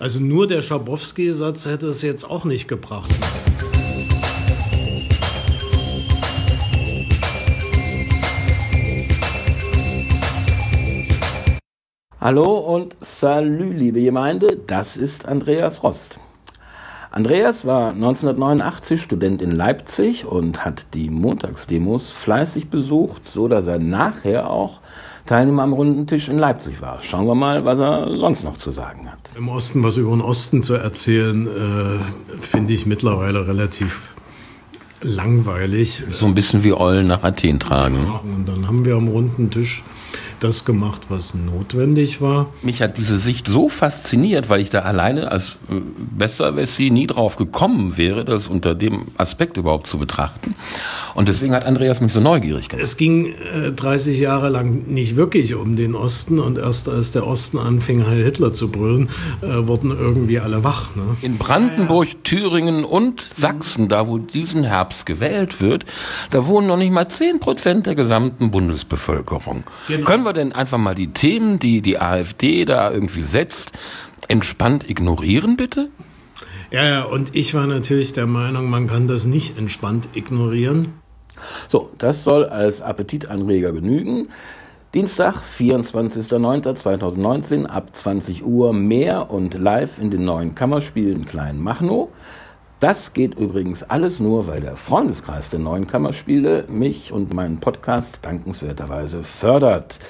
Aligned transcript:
Also 0.00 0.18
nur 0.18 0.46
der 0.46 0.62
Schabowski-Satz 0.62 1.66
hätte 1.66 1.88
es 1.88 2.00
jetzt 2.00 2.24
auch 2.24 2.46
nicht 2.46 2.68
gebracht. 2.68 3.10
Hallo 12.18 12.60
und 12.60 12.96
salü, 13.02 13.74
liebe 13.74 14.02
Gemeinde, 14.02 14.56
das 14.66 14.96
ist 14.96 15.26
Andreas 15.26 15.82
Rost. 15.82 16.18
Andreas 17.12 17.64
war 17.64 17.90
1989 17.90 19.02
Student 19.02 19.42
in 19.42 19.50
Leipzig 19.50 20.26
und 20.26 20.64
hat 20.64 20.94
die 20.94 21.10
Montagsdemos 21.10 22.10
fleißig 22.10 22.68
besucht, 22.68 23.22
so 23.34 23.48
dass 23.48 23.66
er 23.66 23.80
nachher 23.80 24.48
auch 24.48 24.78
Teilnehmer 25.26 25.64
am 25.64 25.72
runden 25.72 26.06
Tisch 26.06 26.28
in 26.28 26.38
Leipzig 26.38 26.80
war. 26.80 27.00
Schauen 27.02 27.26
wir 27.26 27.34
mal, 27.34 27.64
was 27.64 27.78
er 27.78 28.14
sonst 28.14 28.44
noch 28.44 28.58
zu 28.58 28.70
sagen 28.70 29.10
hat. 29.10 29.18
Im 29.36 29.48
Osten 29.48 29.82
was 29.82 29.96
über 29.96 30.10
den 30.10 30.20
Osten 30.20 30.62
zu 30.62 30.74
erzählen, 30.74 31.48
äh, 31.48 32.38
finde 32.40 32.74
ich 32.74 32.86
mittlerweile 32.86 33.46
relativ 33.46 34.14
langweilig. 35.02 36.04
So 36.08 36.26
ein 36.26 36.34
bisschen 36.34 36.62
wie 36.62 36.72
Eulen 36.72 37.08
nach 37.08 37.24
Athen 37.24 37.58
tragen. 37.58 38.06
Und 38.22 38.48
dann 38.48 38.68
haben 38.68 38.84
wir 38.84 38.94
am 38.94 39.08
runden 39.08 39.50
Tisch 39.50 39.82
das 40.40 40.64
gemacht, 40.64 41.06
was 41.08 41.34
notwendig 41.34 42.20
war. 42.20 42.52
Mich 42.62 42.82
hat 42.82 42.98
diese 42.98 43.18
Sicht 43.18 43.46
so 43.46 43.68
fasziniert, 43.68 44.48
weil 44.48 44.60
ich 44.60 44.70
da 44.70 44.80
alleine 44.80 45.30
als 45.30 45.58
äh, 45.70 45.80
Besserwessi 46.16 46.90
nie 46.90 47.06
drauf 47.06 47.36
gekommen 47.36 47.96
wäre, 47.96 48.24
das 48.24 48.48
unter 48.48 48.74
dem 48.74 49.06
Aspekt 49.16 49.56
überhaupt 49.56 49.86
zu 49.86 49.98
betrachten. 49.98 50.54
Und 51.14 51.28
deswegen 51.28 51.54
hat 51.54 51.64
Andreas 51.64 52.00
mich 52.00 52.12
so 52.12 52.20
neugierig 52.20 52.68
gemacht. 52.68 52.84
Es 52.84 52.96
ging 52.96 53.34
äh, 53.34 53.72
30 53.72 54.18
Jahre 54.18 54.48
lang 54.48 54.84
nicht 54.86 55.16
wirklich 55.16 55.54
um 55.54 55.76
den 55.76 55.94
Osten 55.94 56.38
und 56.38 56.58
erst 56.58 56.88
als 56.88 57.12
der 57.12 57.26
Osten 57.26 57.58
anfing, 57.58 58.06
Heil 58.06 58.22
Hitler 58.22 58.52
zu 58.52 58.70
brüllen, 58.70 59.08
äh, 59.42 59.66
wurden 59.66 59.90
irgendwie 59.90 60.38
alle 60.38 60.64
wach. 60.64 60.94
Ne? 60.96 61.16
In 61.22 61.38
Brandenburg, 61.38 62.06
ja, 62.06 62.14
ja. 62.14 62.20
Thüringen 62.22 62.84
und 62.84 63.20
Sachsen, 63.20 63.88
da 63.88 64.06
wo 64.08 64.18
diesen 64.18 64.64
Herbst 64.64 65.06
gewählt 65.06 65.60
wird, 65.60 65.86
da 66.30 66.46
wohnen 66.46 66.66
noch 66.68 66.76
nicht 66.76 66.92
mal 66.92 67.08
10 67.08 67.40
Prozent 67.40 67.86
der 67.86 67.94
gesamten 67.94 68.50
Bundesbevölkerung. 68.50 69.64
Genau. 69.88 70.04
Können 70.04 70.24
wir 70.24 70.29
denn 70.32 70.52
einfach 70.52 70.78
mal 70.78 70.94
die 70.94 71.12
Themen, 71.12 71.58
die 71.58 71.82
die 71.82 72.00
AfD 72.00 72.64
da 72.64 72.90
irgendwie 72.90 73.22
setzt, 73.22 73.72
entspannt 74.28 74.88
ignorieren, 74.88 75.56
bitte? 75.56 75.90
Ja, 76.70 76.84
ja, 76.84 77.02
und 77.02 77.34
ich 77.34 77.54
war 77.54 77.66
natürlich 77.66 78.12
der 78.12 78.26
Meinung, 78.26 78.70
man 78.70 78.86
kann 78.86 79.08
das 79.08 79.26
nicht 79.26 79.58
entspannt 79.58 80.10
ignorieren. 80.14 80.94
So, 81.68 81.90
das 81.98 82.24
soll 82.24 82.44
als 82.44 82.82
Appetitanreger 82.82 83.72
genügen. 83.72 84.28
Dienstag, 84.92 85.36
24.09.2019 85.56 87.66
ab 87.66 87.94
20 87.94 88.44
Uhr 88.44 88.72
mehr 88.72 89.30
und 89.30 89.54
live 89.54 90.00
in 90.00 90.10
den 90.10 90.24
neuen 90.24 90.56
Kammerspielen 90.56 91.26
Kleinmachnow. 91.26 92.08
Das 92.80 93.12
geht 93.12 93.38
übrigens 93.38 93.84
alles 93.84 94.18
nur, 94.18 94.48
weil 94.48 94.62
der 94.62 94.74
Freundeskreis 94.74 95.50
der 95.50 95.60
neuen 95.60 95.86
Kammerspiele 95.86 96.64
mich 96.68 97.12
und 97.12 97.32
meinen 97.32 97.60
Podcast 97.60 98.18
dankenswerterweise 98.22 99.22
fördert. 99.22 100.00